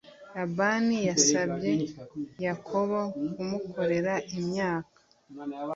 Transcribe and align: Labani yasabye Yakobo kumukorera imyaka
Labani 0.35 0.97
yasabye 1.09 1.71
Yakobo 2.45 2.99
kumukorera 3.33 4.13
imyaka 4.37 4.97